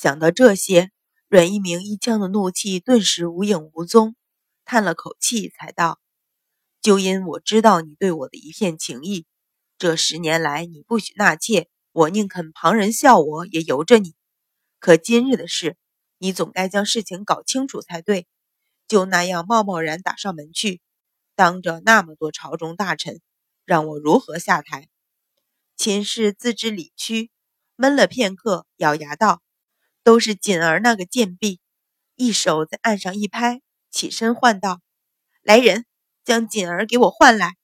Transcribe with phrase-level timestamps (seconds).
[0.00, 0.92] 想到这些，
[1.26, 4.14] 阮一鸣一腔的怒气顿时无影无踪，
[4.64, 5.98] 叹了口气，才道
[6.80, 9.26] ：“就因我知道你对我的一片情意，
[9.76, 14.14] 这十年来你不许纳妾，我宁肯旁人笑我也由着你。
[14.78, 15.76] 可今日的事，
[16.18, 18.28] 你总该将事情搞清楚才对。
[18.86, 20.80] 就那样贸贸然打上门去，
[21.34, 23.20] 当着那么多朝中大臣，
[23.64, 24.88] 让我如何下台？”
[25.76, 27.32] 秦氏自知理屈，
[27.74, 29.42] 闷了片刻，咬牙道。
[30.08, 31.60] 都是锦儿那个贱婢，
[32.16, 34.80] 一手在岸上一拍，起身唤道
[35.44, 35.84] ：“来人，
[36.24, 37.58] 将锦儿给我唤来。”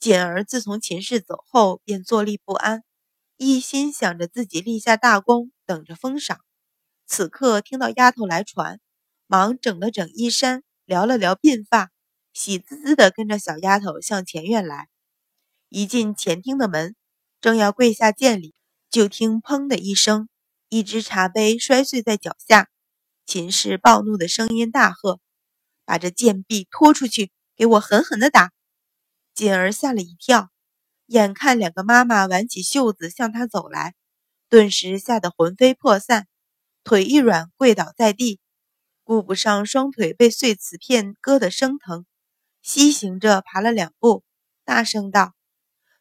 [0.00, 2.82] 锦儿自从秦氏走后，便坐立不安，
[3.36, 6.40] 一心想着自己立下大功，等着封赏。
[7.06, 8.80] 此刻听到丫头来传，
[9.28, 11.92] 忙整了整衣衫，撩了撩鬓发，
[12.32, 14.88] 喜滋滋地跟着小丫头向前院来。
[15.68, 16.96] 一进前厅的门，
[17.40, 18.56] 正要跪下见礼，
[18.90, 20.28] 就听“砰”的一声。
[20.70, 22.68] 一只茶杯摔碎在脚下，
[23.24, 25.18] 秦氏暴怒的声音大喝
[25.86, 28.52] ：“把这贱婢拖出去，给我狠狠的打！”
[29.34, 30.50] 锦儿吓了一跳，
[31.06, 33.94] 眼看两个妈妈挽起袖子向她走来，
[34.50, 36.26] 顿时吓得魂飞魄散，
[36.84, 38.38] 腿一软跪倒在地，
[39.04, 42.04] 顾不上双腿被碎瓷片割得生疼，
[42.60, 44.22] 西行着爬了两步，
[44.66, 45.32] 大声道：“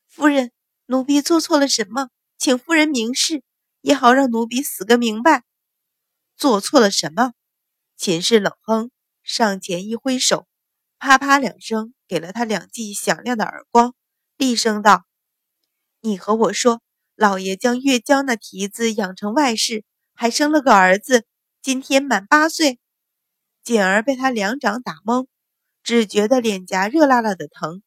[0.10, 0.52] 夫人，
[0.88, 2.10] 奴婢做错了什么？
[2.38, 3.44] 请夫人明示。”
[3.88, 5.46] 也好让奴婢死个明白，
[6.36, 7.32] 做错了什么？
[7.96, 8.92] 秦氏冷哼，
[9.24, 10.46] 上前一挥手，
[11.00, 13.96] 啪啪两声，给了他两记响亮的耳光，
[14.36, 15.06] 厉声道
[16.04, 16.82] ：“你和我说，
[17.16, 21.26] 老爷将月娇那蹄子养成外室，还生了个儿子，
[21.62, 22.82] 今天满八岁。”
[23.64, 25.28] 锦儿被他两掌打懵，
[25.82, 27.82] 只觉得脸颊热辣辣的疼，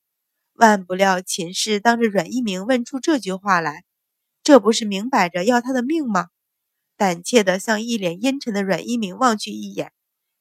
[0.55, 3.85] 万不料秦氏当着阮一鸣问出这句话来。
[4.43, 6.29] 这不是明摆着要他的命吗？
[6.97, 9.93] 胆怯地向一脸阴沉的阮一鸣望去一眼，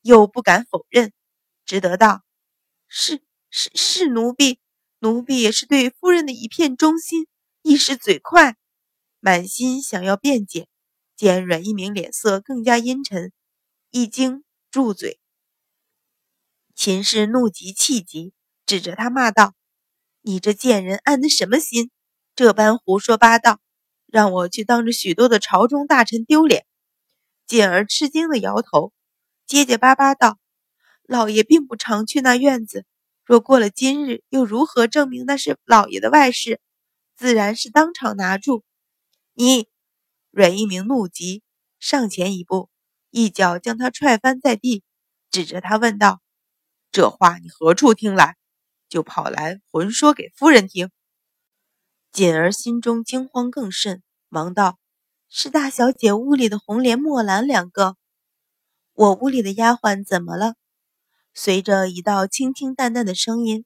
[0.02, 1.14] 又不敢否认，
[1.66, 2.24] 只得道
[2.88, 4.60] ：“是是是，奴婢，
[5.00, 7.28] 奴婢也是对夫人的一片忠心，
[7.62, 8.58] 一时嘴快，
[9.20, 10.68] 满心想要辩解。”
[11.16, 13.34] 见阮一鸣脸色更加阴沉，
[13.92, 15.20] 一惊住嘴。
[16.74, 18.34] 秦氏怒极气急，
[18.66, 19.54] 指着他骂道
[20.24, 21.92] ：“你这贱人安的什么心？
[22.36, 23.60] 这般胡说八道！”
[24.12, 26.66] 让我去当着许多的朝中大臣丢脸。
[27.46, 28.92] 锦儿吃惊的摇头，
[29.46, 30.38] 结结巴巴道
[31.08, 32.86] ：“老爷并不常去那院子，
[33.26, 36.60] 若过了今日，又如何证明那是老爷的外室？
[37.16, 38.64] 自然是当场拿住。”
[39.34, 39.68] 你，
[40.32, 41.44] 阮一鸣怒极，
[41.80, 42.70] 上前一步，
[43.10, 44.84] 一脚将他踹翻在地，
[45.32, 46.22] 指着他问道
[46.92, 48.36] ：“这话你何处听来？
[48.90, 50.90] 就跑来混说给夫人听？”
[52.12, 54.80] 锦儿心中惊慌更甚，忙道
[55.30, 57.96] ：“是大小姐屋里的红莲、墨兰两个。
[58.94, 60.56] 我屋里的丫鬟怎么了？”
[61.36, 63.64] 随着一道清清淡淡的声音，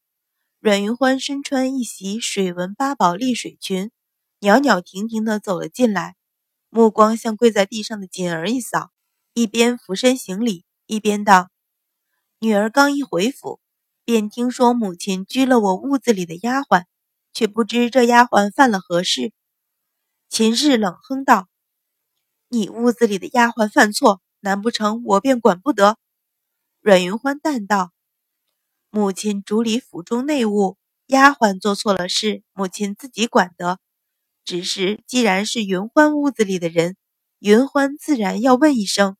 [0.59, 3.91] 阮云欢身穿一袭水纹八宝丽水裙，
[4.39, 6.15] 袅袅婷婷地走了进来，
[6.69, 8.91] 目光向跪在地上的锦儿一扫，
[9.33, 11.49] 一边俯身行礼，一边道
[12.39, 13.61] ：“女儿刚一回府，
[14.03, 16.83] 便听说母亲拘了我屋子里的丫鬟。”
[17.33, 19.33] 却不知这丫鬟犯了何事。
[20.29, 21.47] 秦氏冷哼道
[22.49, 25.97] ：“你屋子里的丫鬟犯错，难不成我便管不得？”
[26.81, 27.91] 阮云欢淡道
[28.91, 30.77] ：“母亲主理府中内务，
[31.07, 33.79] 丫鬟做错了事，母亲自己管得。
[34.45, 36.97] 只是既然是云欢屋子里的人，
[37.39, 39.17] 云欢自然要问一声。”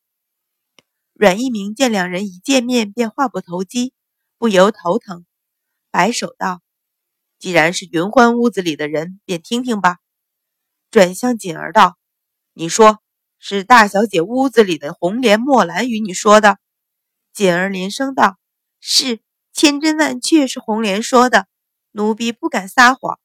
[1.14, 3.94] 阮一鸣见两人一见面便话不投机，
[4.38, 5.26] 不由头疼，
[5.92, 6.62] 摆手道。
[7.44, 9.98] 既然是云欢屋子里的人，便听听吧。
[10.90, 11.98] 转向锦儿道
[12.56, 13.00] ：“你说
[13.38, 16.58] 是大小姐屋子里的红莲、墨兰与你说的？”
[17.36, 18.38] 锦儿连声道
[18.80, 19.20] ：“是，
[19.52, 21.48] 千真万确是红莲说的，
[21.92, 23.20] 奴婢不敢撒谎。”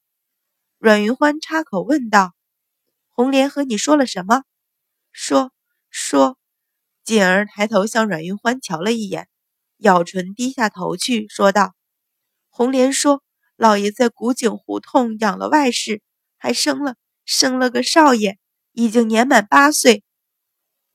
[0.78, 2.34] 阮云欢插口问道
[3.14, 4.42] ：“红莲和你说了什么？”
[5.12, 5.52] 说
[5.90, 6.36] 说。
[7.04, 9.28] 锦儿抬头向阮云欢瞧了一眼，
[9.76, 11.72] 咬唇低下头去，说道
[12.50, 13.22] ：“红莲说。”
[13.59, 16.01] 老爷在古井胡同养了外室，
[16.37, 16.95] 还生了
[17.25, 18.39] 生了个少爷，
[18.71, 20.05] 已经年满八岁。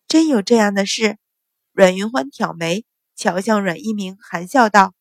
[0.08, 1.18] 真有这样的事？
[1.74, 2.86] 阮云欢挑眉，
[3.18, 4.94] 瞧向阮一鸣，含笑道：“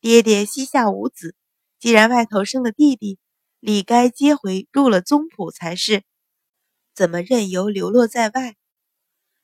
[0.00, 1.34] 爹爹膝下无子，
[1.80, 3.18] 既然外头生了弟弟，
[3.58, 6.04] 理该接回入了宗谱才是，
[6.94, 8.54] 怎么任由流落在外？”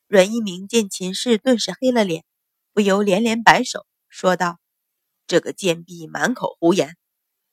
[0.06, 2.24] 阮一鸣见秦氏顿时黑了脸，
[2.72, 4.60] 不由连连摆手，说道
[5.26, 6.96] ：“这个贱婢满口胡言。”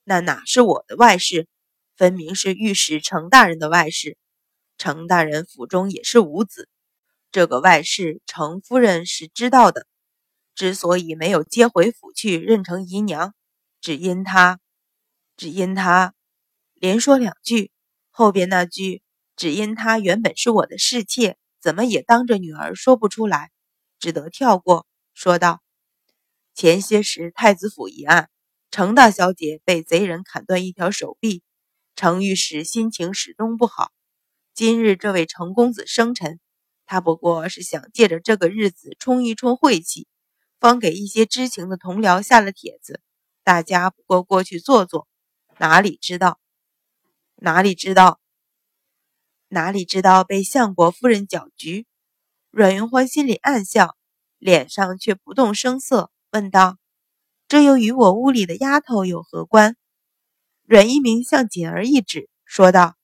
[0.04, 1.48] 那哪是我的外室，
[1.96, 4.18] 分明是御史程大人的外室。
[4.78, 6.68] 程大人府中也是无子，
[7.32, 9.88] 这个外事程夫人是知道的，
[10.56, 13.34] 之所以没有接回府去认成姨娘，
[13.80, 14.60] 只因她，
[15.38, 16.14] 只因她，
[16.74, 17.72] 连说两句，
[18.10, 19.02] 后边那句
[19.38, 23.52] 只因她原本是我的侍妾，怎么也当着女儿说不出来，
[24.00, 25.62] 只得跳过，说道
[26.56, 28.30] ：“前些时太子府一案，
[28.74, 31.44] 程大小姐被贼人砍断一条手臂，
[31.96, 33.92] 程御史心情始终不好。
[34.56, 36.40] 今日这位程公子生辰。”
[36.88, 40.08] 他不过是想借着这个日子冲一冲晦气，
[40.60, 43.00] 方给一些知情的同僚下了帖子，
[43.44, 45.08] 大家不过过去坐坐，
[45.60, 46.40] 哪里知道，
[47.36, 48.20] 哪里知道，
[49.50, 51.86] 哪里知道被相国夫人搅局。
[52.50, 53.96] 阮云欢心里暗笑，
[54.40, 56.80] 脸上却不动声色，问道
[57.54, 59.76] ：“这又与我屋里的丫头有何关？”
[60.66, 62.96] 阮一鸣向锦儿一指，说道：“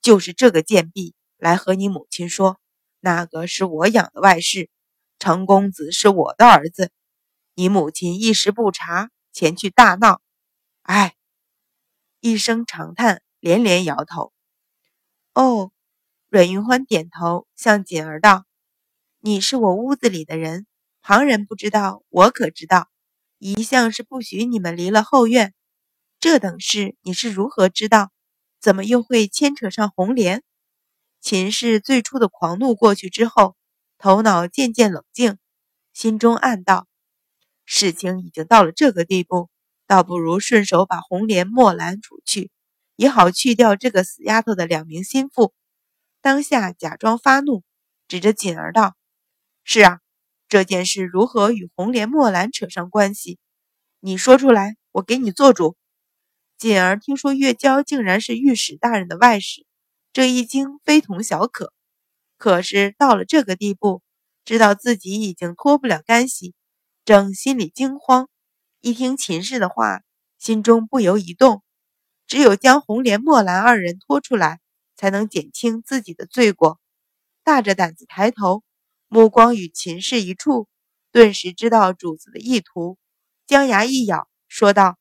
[0.00, 2.60] 就是这个贱婢来和你母亲说。”
[3.02, 4.70] 那个是我养的外室，
[5.18, 6.92] 程公子是我的儿子。
[7.56, 10.20] 你母亲一时不察，前去大闹。
[10.82, 11.16] 唉，
[12.20, 14.32] 一声长叹，连连摇头。
[15.34, 15.72] 哦，
[16.28, 18.44] 阮云欢点头，向锦儿道
[19.18, 20.68] ：“你是我屋子里的人，
[21.00, 22.91] 旁人不知道，我可知道。
[23.44, 25.52] 一向是不许你们离了后院，
[26.20, 28.12] 这等事你是如何知道？
[28.60, 30.44] 怎么又会牵扯上红莲？”
[31.20, 33.56] 秦氏最初的狂怒过去之后，
[33.98, 35.38] 头脑渐渐冷静，
[35.92, 36.86] 心中暗道：
[37.64, 39.50] 事情已经到了这个地步，
[39.88, 42.52] 倒不如顺手把红莲、墨兰除去，
[42.94, 45.52] 也好去掉这个死丫头的两名心腹。
[46.20, 47.64] 当下假装发怒，
[48.06, 48.94] 指着锦儿道
[49.64, 49.98] ：“是啊，
[50.52, 53.38] 这件事如何与红莲、墨兰扯上关系？
[54.00, 55.78] 你说出来，我给你做主。”
[56.60, 59.64] 锦儿听说月娇竟然是御史大人的外室。
[60.12, 61.72] 这一惊非同小可，
[62.36, 64.02] 可是到了这个地步，
[64.44, 66.52] 知道自己已经脱不了干系，
[67.06, 68.28] 正心里惊慌。
[68.82, 70.02] 一听秦氏的话，
[70.38, 71.62] 心中不由一动，
[72.26, 74.60] 只有将红莲、墨兰二人拖出来，
[74.98, 76.78] 才能减轻自己的罪过。
[77.42, 78.62] 大着胆子抬头，
[79.12, 80.68] 目光与秦氏一处，
[81.10, 82.96] 顿时知道主子的意图，
[83.46, 84.96] 将牙一咬，说道：“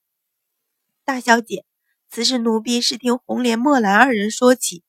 [1.05, 1.63] 大小姐，
[2.09, 4.83] 此事奴婢是听红莲、墨兰二人说起。”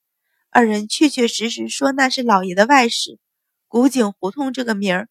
[0.51, 3.21] 二人确确实实说那是老爷的外室，
[3.69, 5.09] 古井胡同这个名儿，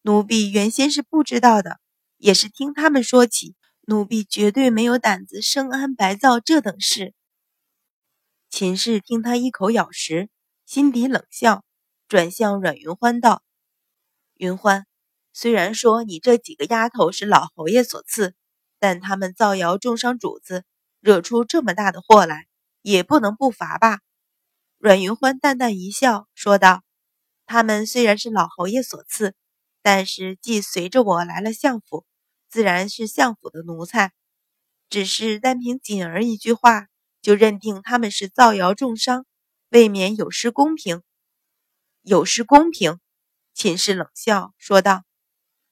[0.00, 1.78] 奴婢原先是不知道的，
[2.16, 3.54] 也是听他们说起。
[3.82, 7.14] 奴婢绝对没有胆子生安白造这等事。
[8.50, 10.30] 秦氏听他一口咬实，
[10.66, 11.64] 心底冷笑，
[12.08, 13.44] 转向阮云欢道
[14.42, 14.86] ：“云欢，
[15.32, 18.34] 虽然说你这几个丫头是老侯爷所赐，
[18.80, 20.64] 但他们造谣重伤主子，
[20.98, 22.48] 惹出这么大的祸来，
[22.80, 24.00] 也不能不罚吧？”
[24.78, 26.82] 阮云欢淡淡一笑，说道
[27.46, 29.36] ：“他们虽然是老侯爷所赐，
[29.80, 32.04] 但是既随着我来了相府，
[32.50, 34.12] 自然是相府的奴才。
[34.90, 36.88] 只是单凭锦儿一句话，
[37.20, 39.24] 就认定他们是造谣重伤，
[39.68, 41.04] 未免有失公平。
[42.02, 42.98] 有失公平。”
[43.54, 45.04] 秦氏冷笑说道：“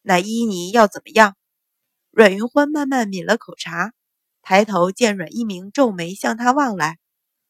[0.03, 1.37] 那依你要怎么样？”
[2.11, 3.93] 阮云欢慢慢抿了口茶，
[4.43, 6.99] 抬头见阮一鸣皱眉向他望来，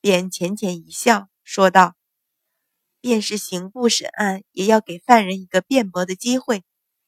[0.00, 1.28] 便浅浅一笑。
[1.42, 1.94] 说道
[3.00, 6.62] ：“便是刑部审案，也要给犯人一个辩驳的机会。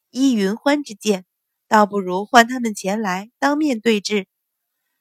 [0.09, 1.25] 依云欢之见，
[1.67, 4.27] 倒不如唤他们前来当面对质。”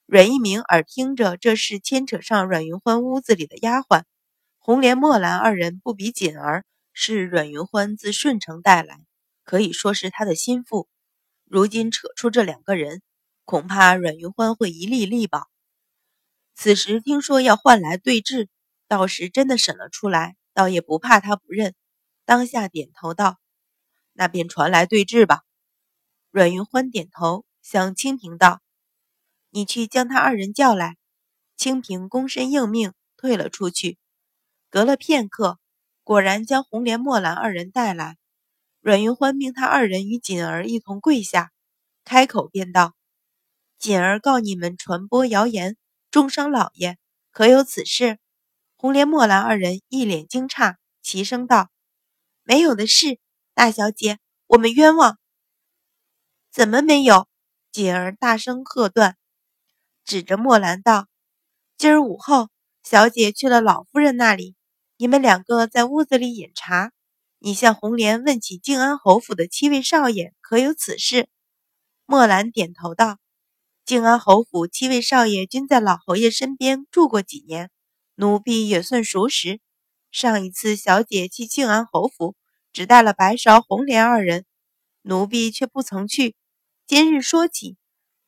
[0.07, 4.05] 阮一鸣耳听着这事牵扯上阮云欢屋子里的丫鬟
[4.59, 9.01] 红莲、墨兰二人，不比锦儿，是阮云欢自顺城带来，
[9.45, 10.89] 可以说是他的心腹。
[11.45, 13.03] 如今扯出这两个人，
[13.45, 15.49] 恐怕阮云欢会一力力保。
[16.55, 18.49] 此时听说要换来对质。
[18.89, 21.75] 到时真的审了出来，倒也不怕他不认。
[22.27, 23.39] 当下点头道
[24.13, 25.41] ：“那便传来对质吧。”
[26.31, 28.61] 阮云欢点头，向清平道
[29.49, 30.99] ：“你去将他二人叫来。”
[31.57, 33.97] 清平躬身应命，退了出去。
[34.69, 35.59] 隔了片刻，
[36.05, 38.17] 果然将红莲、墨兰二人带来。
[38.81, 41.53] 阮云欢命他二人与锦儿一同跪下，
[42.05, 42.95] 开口便道
[43.79, 45.77] ：“锦儿告你们传播谣言，
[46.11, 46.99] 重伤老爷，
[47.31, 48.19] 可有此事？”
[48.77, 51.71] 红莲、墨兰二人一脸惊诧，齐声道
[52.43, 53.21] ：“没有的事，
[53.55, 54.19] 大小姐，
[54.49, 55.19] 我们冤枉。”
[56.51, 57.29] 怎么没有？
[57.71, 59.17] 锦儿大声喝断，
[60.05, 61.07] 指着墨兰道
[61.79, 62.51] ：“今儿午后，
[62.83, 64.57] 小姐去了老夫人那里，
[65.03, 66.93] 你们两个在屋子里饮茶。
[67.41, 71.29] 你向红莲问起静安侯府的七位少爷，可有此事？”
[72.07, 73.19] 墨兰点头道
[73.85, 77.69] ：“静安侯府七位少爷均在老侯爷身边住过几年。”
[78.15, 79.59] 奴婢也算熟识。
[80.13, 82.37] 上一次小姐去静安侯府，
[82.73, 84.45] 只带了白芍、红莲二人，
[85.03, 86.37] 奴婢却不曾去。
[86.87, 87.77] 今日说起，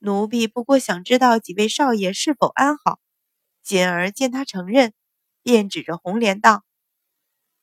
[0.00, 2.98] 奴婢不过想知道几位少爷是否安好。
[3.62, 4.92] 锦儿见他承认，
[5.44, 6.64] 便指着红莲道：“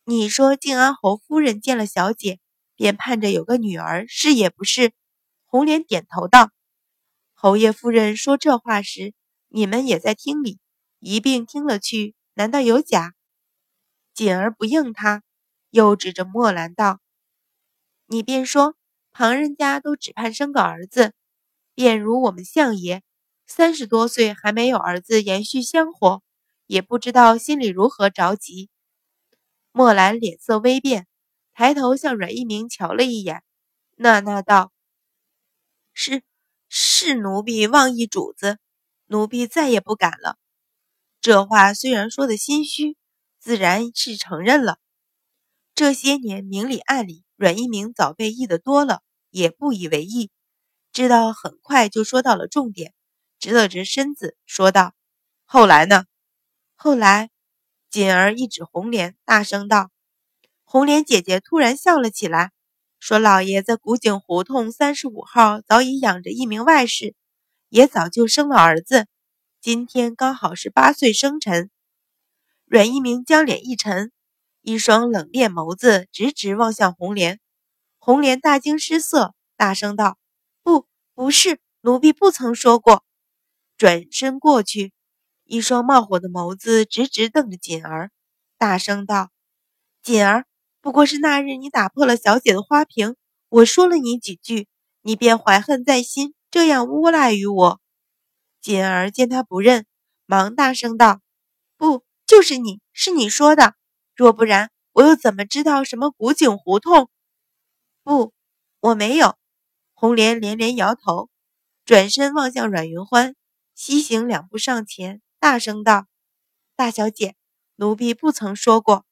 [0.05, 2.39] 你说静安侯夫人见了小姐，
[2.77, 4.93] 便盼着有个女儿，是也不是？”
[5.45, 6.51] 红莲点头道
[7.35, 9.13] ：“侯爷夫人说这话时，
[9.49, 10.59] 你们也在厅里，
[10.99, 13.13] 一并听了去，难道有假？”
[14.15, 15.23] 锦儿不应他。
[15.71, 16.99] 又指着墨兰道
[18.07, 18.75] ：“你便说，
[19.13, 21.13] 旁人家都只盼生个儿子，
[21.73, 23.03] 便如我们相爷，
[23.47, 26.21] 三十多岁还没有儿子延续香火，
[26.71, 28.69] 也不知道心里如何着急。”
[29.73, 31.05] 墨兰脸色微变，
[31.53, 33.43] 抬头向阮一鸣瞧了一眼，
[33.97, 34.71] 呐呐道
[35.93, 36.23] ：“是
[36.69, 38.57] 是，奴婢妄议主子，
[39.07, 40.37] 奴婢再也不敢了。”
[41.19, 42.95] 这话虽然说的心虚，
[43.37, 44.77] 自然是承认了。
[45.75, 50.31] 这些年明里暗里，阮一鸣早被议的多了，也不以为意。
[50.93, 52.93] 知道很快就说到了重点，
[53.39, 54.93] 直了直身子说道
[55.45, 56.05] ：“后来呢？
[56.83, 57.29] 后来，
[57.91, 59.91] 锦儿一指红莲，大声道
[60.65, 62.53] ：‘红莲姐姐突然笑了起来，
[62.99, 67.13] 说老爷在古井胡同三十五号早已养着一名外室，
[67.69, 69.05] 也早就生了儿子，
[69.61, 71.69] 今天刚好是八岁生辰。’
[72.65, 74.11] 阮一鸣将脸一沉。”
[74.63, 77.39] 一双冷冽眸子直直望向红莲，
[77.99, 80.17] 红莲大惊失色，大声道
[80.63, 83.05] ：“不，不是，奴婢不曾说过。”
[83.77, 84.93] 转身过去，
[85.51, 88.09] 一双冒火的眸子直直瞪着锦儿，
[88.57, 89.31] 大声道
[90.01, 90.45] ：“锦儿，
[90.79, 93.17] 不过是那日你打破了小姐的花瓶，
[93.49, 94.69] 我说了你几句，
[95.01, 97.81] 你便怀恨在心，这样诬赖于我。”
[98.63, 99.85] 锦儿见他不认，
[100.25, 101.19] 忙大声道
[101.75, 103.75] ：“不，就是你，是你说的。”
[104.15, 107.09] 若不然，我又怎么知道什么古井胡同？
[108.05, 108.31] 不，
[108.79, 109.35] 我没有。
[109.95, 111.29] 红莲连连摇头，
[111.83, 113.35] 转身望向阮云欢，
[113.75, 116.05] 西行两步上前，大声道
[116.77, 117.35] ：“大小姐，
[117.75, 119.07] 奴婢不曾说过，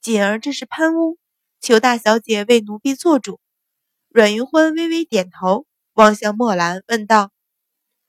[0.00, 1.18] 锦儿这是攀污，
[1.60, 3.38] 求大小姐为奴婢做主。”
[4.10, 7.30] 阮云欢微微点头，望向墨兰，问道：“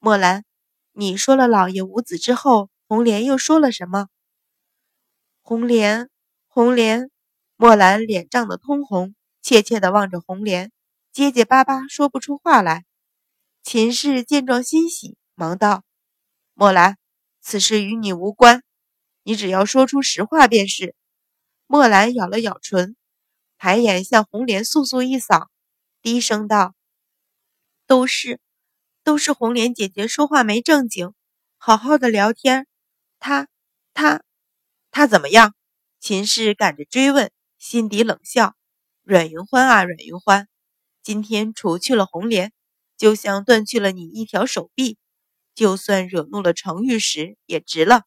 [0.02, 0.46] 墨兰，
[0.94, 4.08] 你说了老爷无子之后，红莲又说了什么？”
[5.44, 6.10] 红莲。
[6.48, 7.12] 红莲，
[7.56, 10.72] 墨兰脸涨得通红，怯怯地望着红莲，
[11.12, 12.84] 结结巴巴说不出话来。
[13.62, 15.84] 秦氏见状欣喜，忙道
[16.56, 16.98] ：“墨兰，
[17.50, 18.62] 此事与你无关，
[19.24, 20.94] 你只要说出实话便是。”
[21.66, 22.96] 墨兰咬了咬唇，
[23.58, 25.50] 抬眼向红莲簌簌一扫，
[26.04, 26.76] 低声道
[27.88, 28.40] ：“都是，
[29.04, 31.16] 都是红莲姐姐说话没正经，
[31.58, 32.68] 好好的聊天，
[33.18, 33.48] 她，
[33.96, 34.22] 她，
[34.92, 35.56] 她怎么样？”
[36.00, 38.56] 秦氏赶着追问，心底冷笑
[39.02, 40.48] ：“阮云欢啊，阮云欢，
[41.02, 42.54] 今天除去了红莲，
[42.96, 45.00] 就像断去了你一条手臂，
[45.60, 48.04] 就算惹怒了程玉石也值了。”